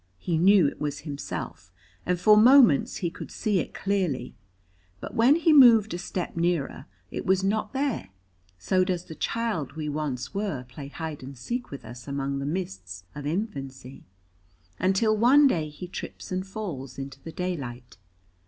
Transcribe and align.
He 0.17 0.39
knew 0.39 0.65
it 0.67 0.81
was 0.81 1.01
himself, 1.01 1.71
and 2.07 2.19
for 2.19 2.35
moments 2.35 2.97
he 3.05 3.11
could 3.11 3.29
see 3.29 3.59
it 3.59 3.75
clearly, 3.75 4.33
but 4.99 5.13
when 5.13 5.35
he 5.35 5.53
moved 5.53 5.93
a 5.93 5.99
step 5.99 6.35
nearer 6.35 6.87
it 7.11 7.23
was 7.23 7.43
not 7.43 7.71
there. 7.71 8.09
So 8.57 8.83
does 8.83 9.05
the 9.05 9.13
child 9.13 9.73
we 9.73 9.87
once 9.89 10.33
were 10.33 10.63
play 10.67 10.87
hide 10.87 11.21
and 11.21 11.37
seek 11.37 11.69
with 11.69 11.85
us 11.85 12.07
among 12.07 12.39
the 12.39 12.47
mists 12.47 13.03
of 13.13 13.27
infancy, 13.27 14.03
until 14.79 15.15
one 15.15 15.45
day 15.45 15.69
he 15.69 15.87
trips 15.87 16.31
and 16.31 16.47
falls 16.47 16.97
into 16.97 17.21
the 17.21 17.31
daylight. 17.31 17.97